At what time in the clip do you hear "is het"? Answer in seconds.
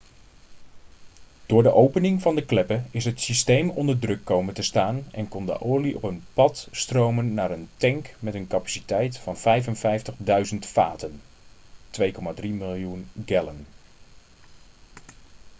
2.91-3.21